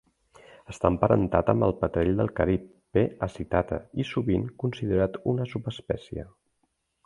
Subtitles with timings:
[0.73, 2.65] Està emparentat amb el petrell del carib
[2.97, 3.05] "P.
[3.27, 6.31] hasitata", i sovint considerat una subespècie.